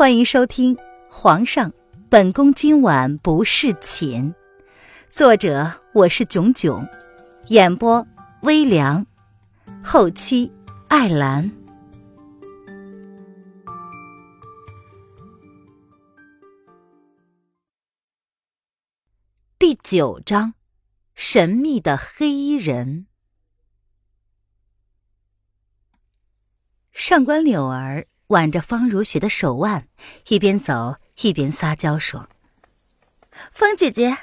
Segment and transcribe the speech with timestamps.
[0.00, 0.74] 欢迎收听
[1.10, 1.74] 《皇上，
[2.08, 4.32] 本宫今晚不侍寝》，
[5.10, 6.88] 作者我是囧囧，
[7.48, 8.06] 演播
[8.40, 9.06] 微凉，
[9.84, 10.50] 后期
[10.88, 11.52] 艾兰。
[19.58, 20.54] 第九章：
[21.14, 23.06] 神秘的黑衣人。
[26.90, 28.06] 上官柳儿。
[28.30, 29.88] 挽着方如雪的手腕，
[30.28, 32.28] 一边走一边撒娇说
[33.52, 34.16] ：“方姐姐，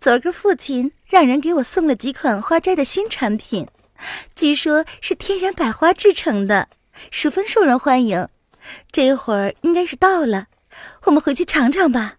[0.00, 3.68] 昨儿个父亲让人给我送了几款花斋的新产品，
[4.34, 6.68] 据说是天然百花制成的，
[7.12, 8.28] 十分受人欢迎。
[8.90, 10.48] 这会儿应该是到了，
[11.04, 12.16] 我们回去尝尝吧。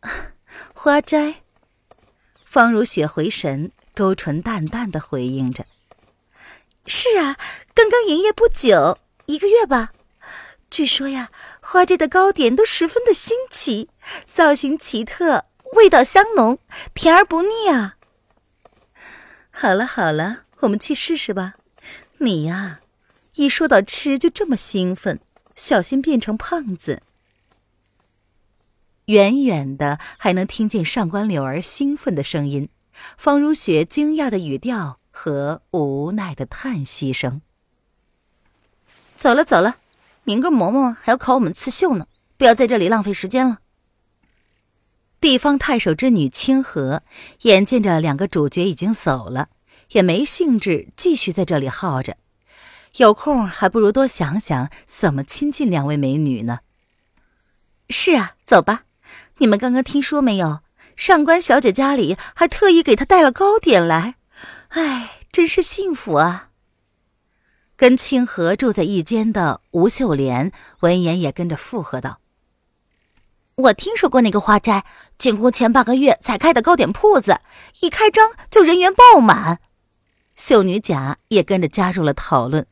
[0.74, 1.42] ”花斋，
[2.44, 5.66] 方如雪回神，勾唇淡淡的回应着
[6.84, 7.36] ：“是啊，
[7.74, 9.92] 刚刚营业不久。”一个月吧，
[10.70, 13.90] 据说呀，花斋的糕点都十分的新奇，
[14.24, 16.58] 造型奇特，味道香浓，
[16.94, 17.96] 甜而不腻啊。
[19.50, 21.56] 好了好了，我们去试试吧。
[22.20, 22.80] 你呀，
[23.34, 25.20] 一说到吃就这么兴奋，
[25.54, 27.02] 小心变成胖子。
[29.04, 32.70] 远远的还能听见上官柳儿兴奋的声音，
[33.18, 37.42] 方如雪惊讶的语调和无奈的叹息声。
[39.18, 39.78] 走了走了，
[40.22, 43.58] 明个嬷嬷还要考我们刺绣呢，不要在这里浪费时间了。
[45.20, 47.02] 地方太守之女清河
[47.42, 49.48] 眼见着两个主角已经走了，
[49.90, 52.16] 也没兴致继续在这里耗着，
[52.98, 56.60] 有空还不如多想想怎么亲近两位美女呢。
[57.90, 58.84] 是啊，走吧。
[59.38, 60.60] 你们刚刚听说没有？
[60.94, 64.14] 上官小姐家里还特意给她带了糕点来，
[64.68, 66.47] 哎，真是幸福啊。
[67.78, 72.18] 跟清河住在一间的吴秀莲闻言也跟着附和道
[73.54, 74.84] ：“我听说过那个花斋，
[75.16, 77.38] 进宫前半个月才开的糕点铺子，
[77.80, 79.60] 一开张就人员爆满。”
[80.34, 82.66] 秀女甲也跟着加入了讨论。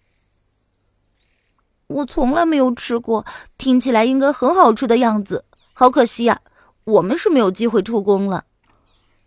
[1.87, 3.25] 我从来没有吃过，
[3.57, 5.45] 听起来应该很好吃的样子。
[5.73, 6.41] 好可惜呀，
[6.83, 8.47] 我们是没有机会出宫了。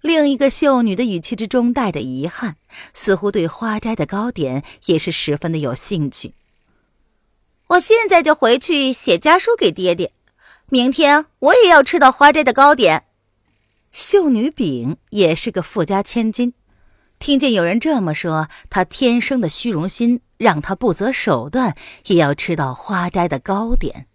[0.01, 2.57] 另一个秀女的语气之中带着遗憾，
[2.93, 6.33] 似乎对花斋的糕点也是十分的有兴趣。
[7.67, 10.11] 我现在就回去写家书给爹爹，
[10.69, 13.05] 明天我也要吃到花斋的糕点。
[13.91, 16.53] 秀女饼也是个富家千金，
[17.17, 21.75] 听见有人这么说，她天生的虚荣心让她不择手段
[22.05, 24.07] 也要吃到花斋的糕点。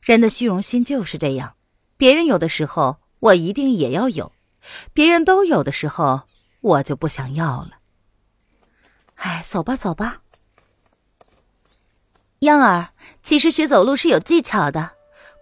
[0.00, 1.54] 人的虚荣心就是这样，
[1.96, 4.32] 别人有的时候，我一定也要有。
[4.92, 6.22] 别人都有的时候，
[6.60, 7.78] 我就不想要了。
[9.16, 10.22] 哎，走吧，走吧。
[12.40, 12.90] 央儿，
[13.22, 14.92] 其实学走路是有技巧的，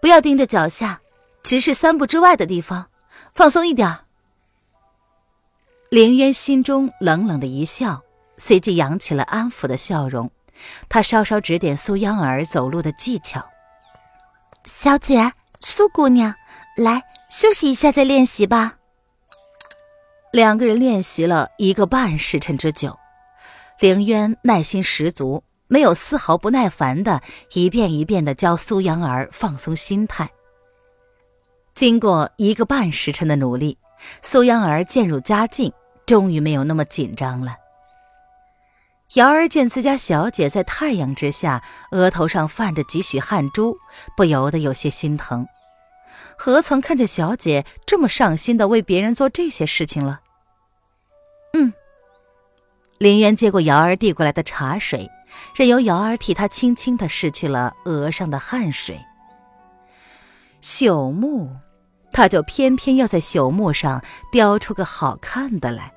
[0.01, 1.01] 不要盯着脚下，
[1.43, 2.89] 直视三步之外的地方，
[3.33, 3.99] 放松一点。
[5.89, 8.01] 凌渊心中冷冷的一笑，
[8.37, 10.31] 随即扬起了安抚的笑容。
[10.89, 13.47] 他稍稍指点苏央儿走路的技巧
[14.65, 16.33] ：“小姐，苏姑娘，
[16.75, 18.79] 来休息一下再练习吧。”
[20.37, 22.99] 两个人练习了一个半时辰之久，
[23.79, 30.29] 凌渊耐心十足，没有丝毫不耐烦的一遍一遍的教苏阳儿放松心态。
[31.73, 33.79] 经过一个半时辰的努力，
[34.21, 35.73] 苏阳儿渐入佳境，
[36.05, 37.55] 终于没有那么紧张了。
[39.15, 43.79] 瑶儿见自家小姐在太阳之下，额头上泛着几许汗珠，
[44.15, 45.47] 不由得有些心疼。
[46.37, 50.19] 何曾看见小姐这么上心的为别人做这些事情了？
[51.57, 51.73] 嗯。
[52.99, 55.09] 林渊接过瑶儿递过来的茶水，
[55.55, 58.99] 任由瑶儿替他轻轻的拭去了额上的汗水。
[60.61, 61.49] 朽木，
[62.11, 65.93] 他就偏偏要在朽木上雕出个好看的来。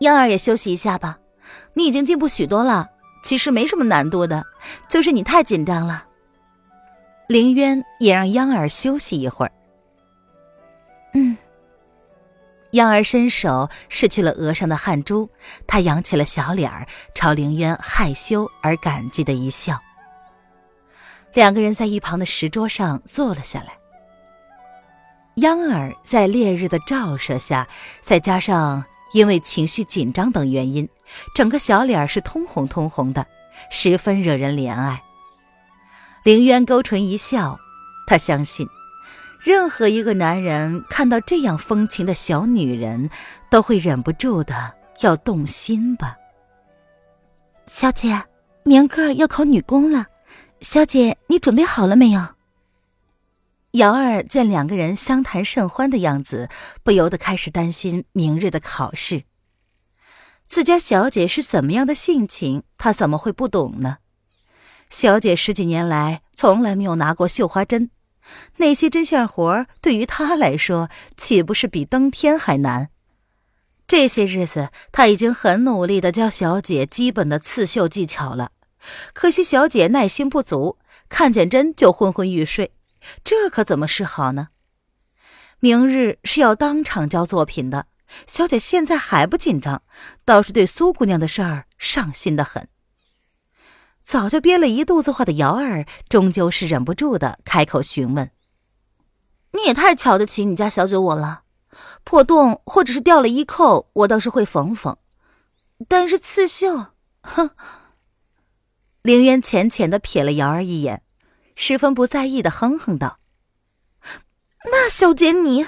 [0.00, 1.18] 幺儿也休息一下吧，
[1.74, 2.88] 你已经进步许多了，
[3.22, 4.44] 其实没什么难度的，
[4.88, 6.04] 就是你太紧张了。
[7.28, 9.52] 林渊也让央儿休息一会儿。
[12.72, 15.30] 央儿伸手拭去了额上的汗珠，
[15.66, 19.80] 她扬起了小脸儿，朝凌渊害羞而感激的一笑。
[21.34, 23.78] 两个人在一旁的石桌上坐了下来。
[25.36, 27.68] 央儿在烈日的照射下，
[28.02, 30.88] 再加上因为情绪紧张等原因，
[31.34, 33.26] 整个小脸是通红通红的，
[33.70, 35.02] 十分惹人怜爱。
[36.24, 37.58] 凌渊勾唇一笑，
[38.06, 38.66] 他相信，
[39.40, 43.08] 任何一个男人看到这样风情的小女人，
[43.50, 46.16] 都会忍不住的要动心吧。
[47.66, 48.24] 小姐，
[48.64, 50.06] 明个要考女工了，
[50.60, 52.20] 小姐，你准备好了没有？
[53.72, 56.48] 瑶儿见两个人相谈甚欢的样子，
[56.82, 59.24] 不由得开始担心明日的考试。
[60.44, 63.98] 自家小姐是怎么样的性情，她怎么会不懂呢？
[64.88, 67.90] 小姐十几年来从来没有拿过绣花针，
[68.56, 72.90] 那些针线活对于她来说，岂不是比登天还难？
[73.86, 78.52] 这些日子，她已经很努力的教小姐基本的刺绣技巧了，
[79.14, 80.78] 可惜小姐耐心不足，
[81.08, 82.72] 看见针就昏昏欲睡。
[83.24, 84.48] 这可怎么是好呢？
[85.60, 87.86] 明日是要当场交作品的，
[88.26, 89.82] 小姐现在还不紧张，
[90.24, 92.68] 倒是对苏姑娘的事儿上心的很。
[94.08, 98.30] 早就憋了一肚子话的瑶儿，终究是忍不住的开口询问
[99.52, 101.42] ：“你也太瞧得起你家小九我了，
[102.04, 104.96] 破洞或者是掉了衣扣，我倒是会缝缝，
[105.86, 106.86] 但是刺绣，
[107.20, 107.50] 哼。”
[109.04, 111.02] 凌渊浅浅的瞥了瑶儿一眼。
[111.54, 113.18] 十分不在意的哼哼道
[114.72, 115.66] ：“那小姐你……”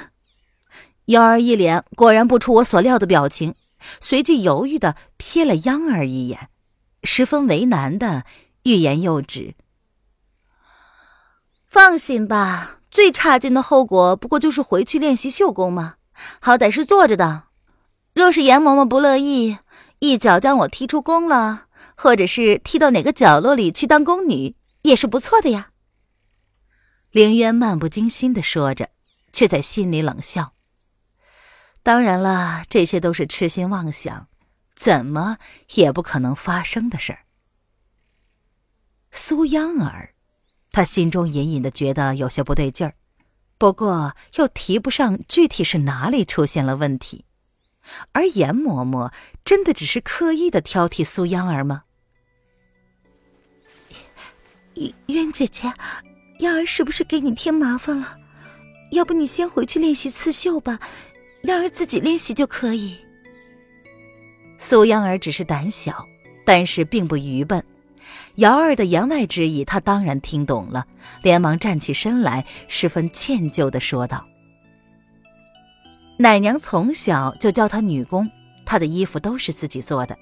[1.06, 3.54] 瑶儿一脸果然不出我所料的表情，
[4.00, 6.48] 随即犹豫的瞥了央儿一眼，
[7.02, 8.24] 十分为难的
[8.64, 9.54] 欲言又止。
[11.68, 15.94] 放心吧，最差劲的后果不过就是回去练习绣工嘛，
[16.40, 17.44] 好歹是坐着的。
[18.12, 19.58] 若是严嬷嬷不乐意，
[20.00, 21.66] 一脚将我踢出宫了，
[21.96, 25.70] 或者是踢到哪个角落里去当宫女，也是不错的呀。
[27.12, 28.90] 凌渊漫不经心的说着，
[29.32, 30.54] 却在心里冷笑。
[31.82, 34.26] 当然了，这些都是痴心妄想，
[34.80, 35.36] 怎么
[35.74, 37.26] 也不可能发生的事儿。
[39.10, 40.14] 苏央儿，
[40.72, 42.94] 他心中隐隐的觉得有些不对劲儿，
[43.58, 47.26] 不过又提不上具体是哪里出现了问题。
[48.12, 49.12] 而严嬷嬷
[49.44, 51.84] 真的只是刻意的挑剔苏央儿吗？
[55.08, 55.70] 渊姐姐。
[56.38, 58.16] 幺儿是不是给你添麻烦了？
[58.92, 60.80] 要不你先回去练习刺绣吧，
[61.42, 62.98] 幺儿自己练习就可以。
[64.62, 66.06] 苏央儿只是胆小，
[66.44, 67.64] 但是并不愚笨。
[68.34, 70.86] 瑶儿的言外之意，她当然听懂了，
[71.22, 74.26] 连忙站起身来，十分歉疚的说道
[76.20, 78.30] ：“奶娘从小就教她女工，
[78.66, 80.16] 她的衣服都是自己做的。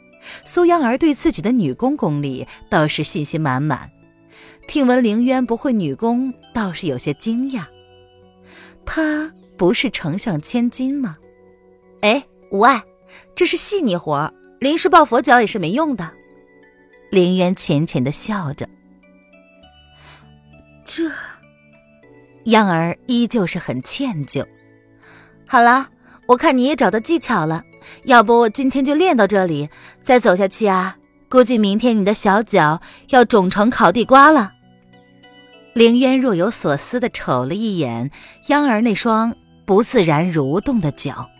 [0.44, 3.90] 苏央儿对自己的女工功力倒是信心满满。”
[4.68, 7.64] 听闻凌渊不会女工，倒是有些惊讶。
[8.86, 11.16] 他不是丞相千金吗？
[12.02, 12.80] 哎，无碍，
[13.34, 16.10] 这是细腻活临时抱佛脚也是没用的。
[17.10, 18.68] 凌渊浅浅的笑着。
[20.84, 21.10] 这，
[22.46, 24.44] 央儿依旧是很歉疚。
[25.46, 25.88] 好了，
[26.26, 27.62] 我看你也找到技巧了，
[28.04, 29.70] 要不今天就练到这里，
[30.02, 30.96] 再走下去啊，
[31.28, 34.52] 估计明天你的小脚要肿成烤地瓜了。
[35.74, 38.10] 凌渊若有所思的瞅了一眼
[38.48, 41.30] 央儿那双不自然蠕动的脚。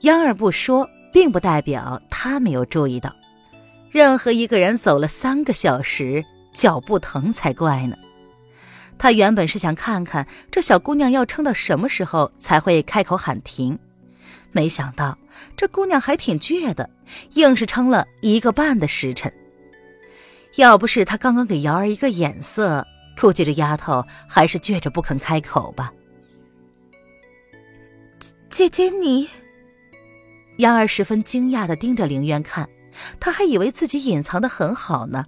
[0.00, 3.14] 央儿不说，并不代表他没有注意到。
[3.90, 7.96] 任何一个人走了三个小时，脚不疼才怪呢。
[8.98, 13.78] 他原本是想看看这小姑娘要撑到什么时候才会开口喊停，
[14.52, 15.16] 没想到
[15.56, 16.90] 这姑娘还挺倔的，
[17.34, 19.32] 硬是撑了一个半的时辰。
[20.56, 22.86] 要不是他刚刚给瑶儿一个眼色。
[23.20, 25.92] 估计这丫头还是倔着不肯开口吧。
[28.48, 29.28] 姐姐，你……
[30.58, 32.68] 杨儿十分惊讶的盯着凌渊看，
[33.18, 35.24] 他还以为自己隐藏的很好呢。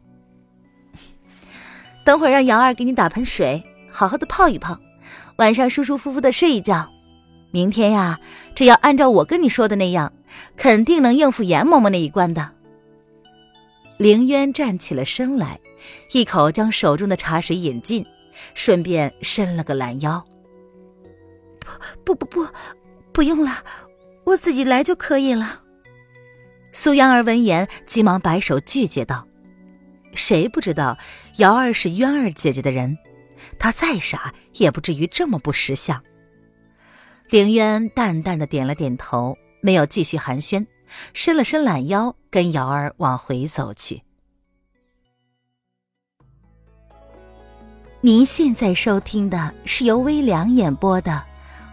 [2.04, 4.78] 等会儿让杨儿给你打盆水，好好的泡一泡，
[5.36, 6.88] 晚上舒舒服服的睡一觉。
[7.50, 8.20] 明天呀，
[8.54, 10.12] 只要按照我跟你说的那样，
[10.56, 12.52] 肯定能应付严嬷嬷那一关的。
[13.98, 15.58] 凌渊站起了身来。
[16.12, 18.04] 一口将手中的茶水饮尽，
[18.54, 20.22] 顺便伸了个懒腰。
[22.04, 22.46] 不不不不，
[23.12, 23.64] 不用了，
[24.30, 25.62] 我自己来就可以了。
[26.72, 29.26] 苏央儿闻言，急忙摆手拒绝道
[30.14, 30.96] ：“谁不知道
[31.36, 32.96] 瑶儿是渊儿姐姐的人？
[33.58, 36.02] 她再傻，也不至于这么不识相。”
[37.28, 40.66] 凌渊淡淡的点了点头，没有继续寒暄，
[41.12, 44.02] 伸了伸懒腰，跟瑶儿往回走去。
[48.00, 51.10] 您现在收听的是由微凉演播的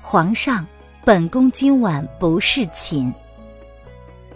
[0.05, 0.67] 《皇上，
[1.07, 3.13] 本宫今晚不侍寝》。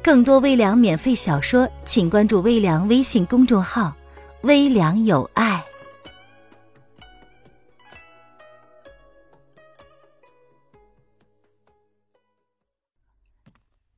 [0.01, 3.93] 更多微凉免费小说，请关注微凉微信公众号
[4.43, 5.65] “微凉有爱”。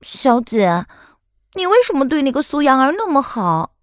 [0.01, 0.87] 小姐，
[1.53, 3.75] 你为什么对那个苏阳儿那么好？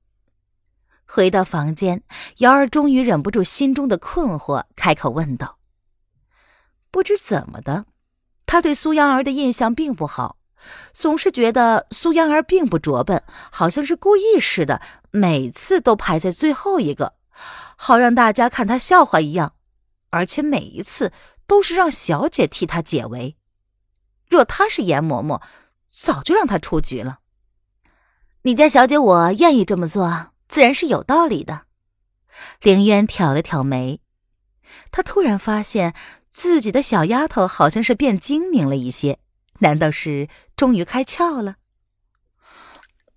[1.06, 2.02] 回到房间，
[2.38, 5.59] 瑶儿终于忍不住心中的困惑，开口问道
[6.90, 7.87] ：“不知怎么的，
[8.50, 10.37] 他对苏央儿的印象并不好，
[10.92, 17.12] 总是觉得苏央儿并不拙笨，好像是故意似的，每次都排在最后一个，
[17.76, 19.54] 好让大家看他笑话一样，
[20.11, 21.12] 而且每一次
[21.47, 23.37] 都是让小姐替他解围。
[24.28, 25.40] 若他是严嬷嬷，
[25.95, 27.21] 早就让他出局了。
[28.42, 31.66] 你家小姐我愿意这么做。”自然是有道理的。
[32.61, 34.00] 凌渊挑了挑眉，
[34.90, 35.95] 他突然发现
[36.31, 39.19] 自己的小丫头好像是变精明了一些，
[39.59, 41.57] 难道是终于开窍了？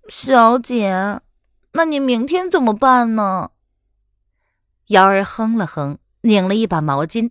[0.08, 1.20] 小姐，
[1.72, 3.50] 那你明天怎么办呢？
[4.88, 7.30] 瑶儿哼了哼，拧了一把毛巾，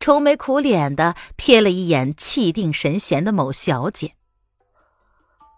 [0.00, 4.14] 愁眉苦脸的瞥了一眼气定神闲的某小姐。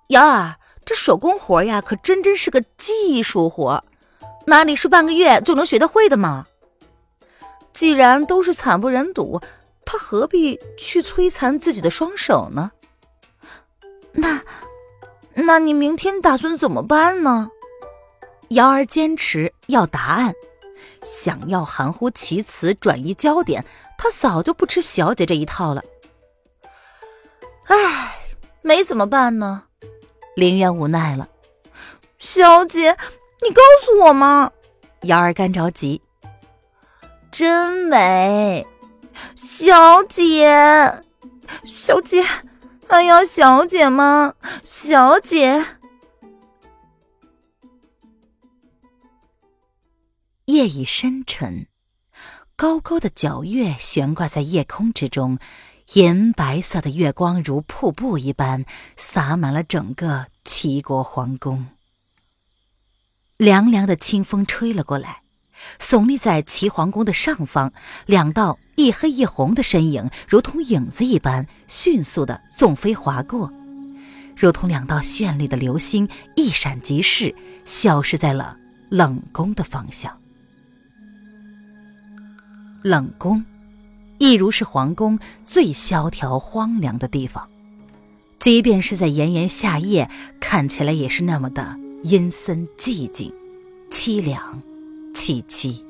[0.08, 0.56] 瑶儿。
[0.82, 3.84] 这手工活呀，可真真是个技术活，
[4.46, 6.46] 哪里是半个月就能学得会的嘛？
[7.72, 9.40] 既然都是惨不忍睹，
[9.92, 12.70] 他何必去摧残自己的双手呢？
[14.12, 14.40] 那，
[15.34, 17.50] 那你明天打算怎么办呢？
[18.50, 20.32] 瑶儿坚持要答案，
[21.02, 23.64] 想要含糊其辞转移焦点，
[23.98, 25.82] 他早就不吃小姐这一套了。
[27.66, 28.14] 唉，
[28.62, 29.64] 没怎么办呢？
[30.36, 31.28] 林渊无奈了，
[32.16, 32.96] 小姐，
[33.42, 34.52] 你告诉我嘛！
[35.00, 36.00] 瑶儿干着急，
[37.32, 38.64] 真美，
[39.34, 41.02] 小姐，
[41.64, 42.24] 小姐，
[42.88, 45.64] 哎呀，小姐吗，小姐。
[50.46, 51.66] 夜已深沉，
[52.56, 55.38] 高高的皎月悬挂在夜空之中。
[55.94, 58.64] 银白色的月光如瀑布一般
[58.96, 61.66] 洒满了整个齐国皇宫。
[63.36, 65.19] 凉凉的清风吹了过来，
[65.78, 67.72] 耸立在齐皇宫的上方，
[68.06, 73.52] 两道一黑一红的身影，如同影子一般迅速的纵飞划过，
[74.36, 78.56] 如同两道绚丽的流星，一闪即逝，消失在了
[78.88, 80.16] 冷宫的方向。
[82.82, 83.44] 冷宫。
[84.22, 87.48] 亦如是皇宫最萧条荒凉的地方，
[88.38, 93.32] 即便是在炎炎夏夜，看起来也是那么的阴森寂静、
[93.90, 94.62] 凄凉、
[95.14, 95.82] 凄凄。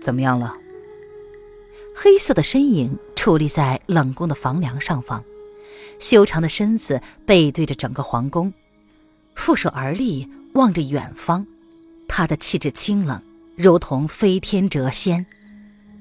[0.00, 0.54] 怎么样了？
[1.94, 5.24] 黑色的身影矗立在冷宫的房梁上方，
[5.98, 8.52] 修长的身子背对着整个皇宫，
[9.34, 11.46] 负手而立，望着远方。
[12.06, 13.20] 他的气质清冷，
[13.56, 15.26] 如同飞天谪仙。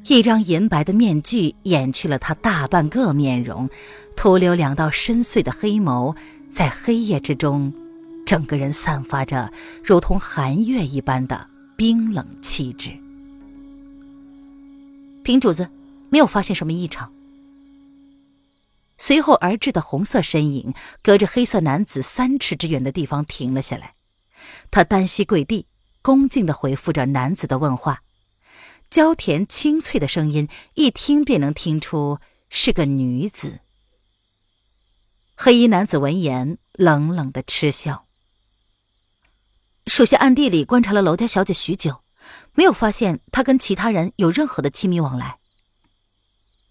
[0.06, 3.70] 一张银白的面具掩去了他大半个面容，
[4.16, 6.16] 徒留两道深邃的黑眸，
[6.50, 7.74] 在黑夜之中，
[8.27, 12.91] 整个人散发着如同寒月一般的冰冷气质。
[15.24, 15.69] 平主子
[16.10, 17.13] 没有发现什么异常。
[18.98, 23.93] 随后而至的红色身影，隔着黑色男子三尺之远的地方停了下来，
[24.72, 25.65] 他单膝跪地，
[26.01, 28.01] 恭敬地回复着男子的问话。
[28.89, 32.19] 娇甜清脆的声音，一听便能听出
[32.50, 33.60] 是个女子。
[35.38, 38.05] 黑衣男子闻言，冷冷的嗤笑
[39.88, 42.03] ：“属下暗地里观察了娄家小姐许久，
[42.53, 45.39] 没有发现她跟其他人有任何的亲密往来。”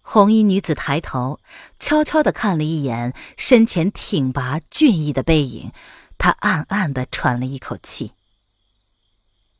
[0.01, 1.39] 红衣女子抬头，
[1.79, 5.71] 悄悄的看了一眼身前挺拔俊逸的背影，
[6.17, 8.13] 她暗暗的喘了一口气。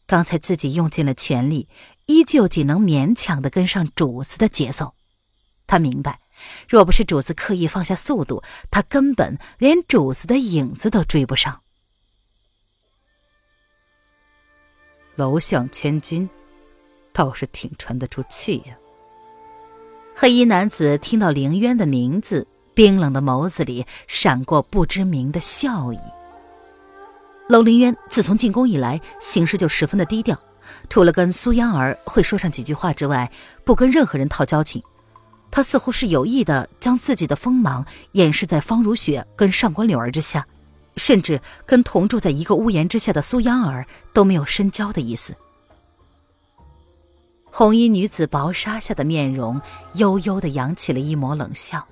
[0.05, 1.67] 刚才自己用尽了全力。
[2.09, 4.93] 依旧仅能勉强的跟上主子的节奏，
[5.67, 6.21] 他明白，
[6.69, 11.59] 若不是主子刻意放下速度，他根本连主子的影子都追不上。
[15.17, 16.29] 楼相千金，
[17.12, 18.75] 倒是挺沉得住气呀。
[20.15, 25.97] 黑衣男子听到凌渊的名字，冰冷的眸子里闪过不知名的笑意。
[27.50, 30.39] 楼凌渊自从进宫以来，行事就十分的低调。
[30.88, 33.31] 除了跟苏央儿会说上几句话之外，
[33.65, 34.83] 不跟任何人套交情。
[35.50, 40.45] 他似乎是有意的将自己的锋芒掩饰在方如雪跟上官柳儿之下，
[40.97, 45.35] 甚至跟同住在一个屋檐之下的苏央儿都没有深交的意思。
[47.45, 49.61] 红衣女子薄纱下的面容
[49.93, 51.87] 悠悠的扬起了一抹冷笑，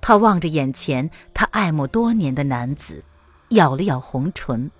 [0.00, 3.02] 她望着眼前她爱慕多年的男子，
[3.48, 4.70] 咬了咬红唇，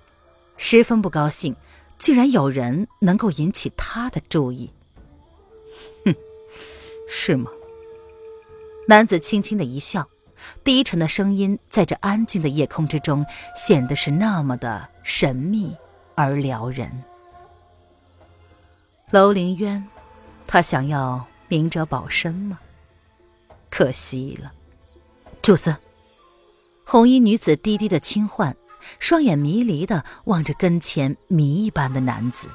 [0.55, 1.55] 十分不高兴。
[1.97, 4.69] 竟然有人能够引起她的注意，
[6.05, 6.13] 哼，
[7.09, 7.49] 是吗？
[8.87, 10.07] 男子轻轻的一笑，
[10.67, 15.73] 低沉的声音在这安静的夜空之中显得是那么的神秘
[16.13, 16.91] 而撩人。
[19.11, 19.87] 楼凌渊，
[20.45, 22.59] 他想要明哲保身吗？
[23.69, 24.51] 可惜了。
[25.41, 25.77] 主子，
[26.83, 28.53] 红衣女子低低的轻唤，
[28.99, 32.49] 双眼迷离的望着跟前谜一般的男子。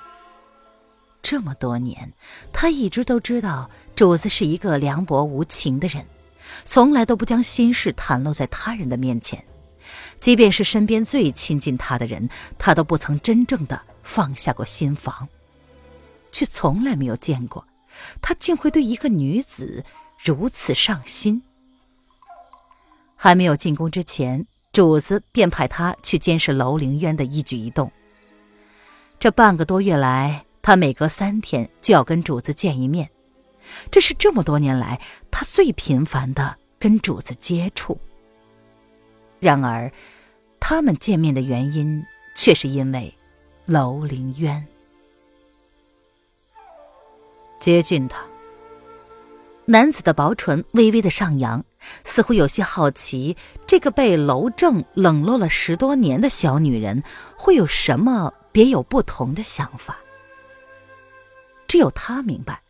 [1.23, 2.13] 这么多年，
[2.53, 6.05] 他一直都知道主子是一个凉薄无情的人，
[6.65, 9.45] 从来都不将心事袒露在他人的面前。
[10.21, 15.29] 即便是身边最亲近他的人，他都不曾真正的放下过心房，
[16.31, 17.65] 却从来没有见过
[18.21, 19.85] 他竟会对一个女子
[20.23, 21.43] 如此上心。
[23.17, 27.91] 还没有进宫之前，主子便派他去监视楼凌渊的一举一动。
[29.19, 33.11] 这半个多月来，他每隔三天就要跟主子见一面，
[33.91, 35.01] 这是这么多年来
[35.31, 38.01] 他最频繁的跟主子接触。
[39.41, 39.93] 然而，
[40.61, 42.05] 他们见面的原因
[42.35, 43.13] 却是因为
[43.67, 44.67] 楼凌渊。
[47.59, 48.25] 接近他。
[49.65, 51.65] 男子的薄唇微微的上扬，
[52.05, 57.03] 似乎有些好奇，这个被楼正冷落了十多年的小女人
[57.37, 59.99] 会有什么别有不同的想法。
[61.69, 62.62] 只有他明白，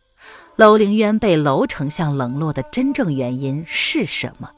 [0.55, 4.51] 楼凌渊被楼丞相冷落的真正原因是什么，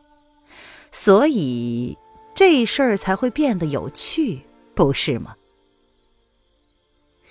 [0.91, 1.97] 所以。
[2.37, 4.41] 这事儿才会变得有趣，
[4.75, 5.37] 不是吗？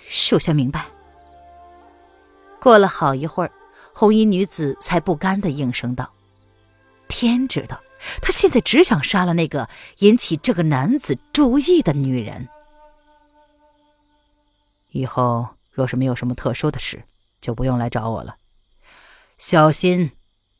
[0.03, 0.87] 属下明白。
[2.59, 3.53] 过了好一会儿，
[3.93, 6.11] 红衣女子才不甘的应声道
[7.07, 7.83] ：“天知道，
[8.23, 9.69] 她现在只想杀了那个
[9.99, 12.49] 引起这个男子注意的女人。
[14.93, 17.05] 以后若是没有什么特殊的事，
[17.43, 18.35] 就不用来找我了。
[19.47, 20.13] 小心，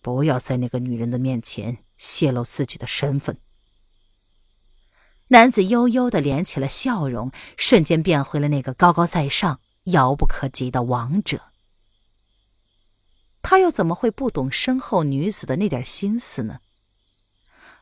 [0.03, 3.39] 不要在那个女人的面前泄露自己的身份。”
[5.29, 11.45] 男子悠悠的敛起了笑容，瞬间变回了那个高高在上、遥不可及的王者。
[13.41, 16.59] 他又怎么会不懂身后女子的那点心思呢？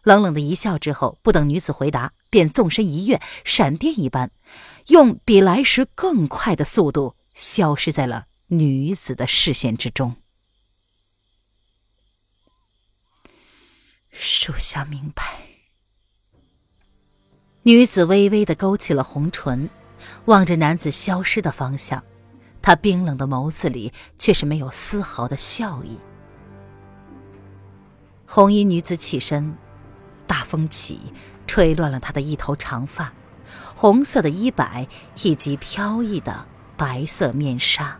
[0.04, 4.30] 冷冷的一笑之后，不等女子回答，便纵身一跃，闪电一般，
[4.86, 10.14] 用比来时更快的速度消失在了女子的视线之中。
[14.12, 15.24] 属下明白。
[17.62, 19.70] 女子微微的勾起了红唇，
[20.26, 22.04] 望着男子消失的方向，
[22.60, 25.98] 她冰冷的眸子里却是没有丝毫的笑意。
[28.26, 29.56] 红衣女子起身，
[30.26, 31.00] 大风起，
[31.46, 33.12] 吹乱了她的一头长发，
[33.74, 34.86] 红色的衣摆
[35.22, 36.46] 以及飘逸的
[36.76, 37.98] 白色面纱。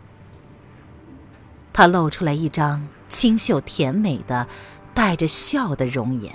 [1.73, 4.49] 她露出来一张清秀甜美的、
[4.95, 6.35] 带着笑的容颜。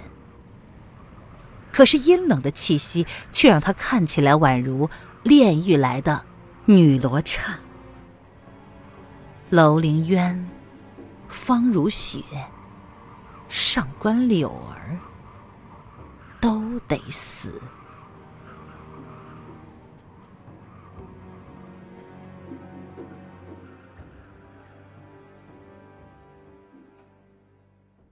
[1.72, 4.90] 可是阴冷的气息却让她看起来宛如
[5.24, 6.26] 炼狱来的
[6.66, 7.60] 女罗刹。
[9.50, 10.50] 楼凌渊、
[11.30, 12.20] 方如雪、
[13.48, 14.98] 上官柳儿
[16.42, 17.62] 都得死。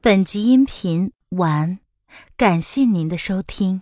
[0.05, 1.79] 本集音频完。
[2.37, 3.81] 感谢您的收听。